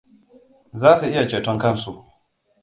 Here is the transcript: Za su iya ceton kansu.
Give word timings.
Za 0.79 0.91
su 0.99 1.05
iya 1.09 1.23
ceton 1.29 1.57
kansu. 1.63 1.91